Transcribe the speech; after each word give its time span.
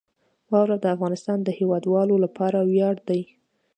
واوره 0.51 0.77
د 0.81 0.85
افغانستان 0.95 1.37
د 1.43 1.49
هیوادوالو 1.59 2.15
لپاره 2.25 2.57
ویاړ 2.69 2.95
دی. 3.09 3.21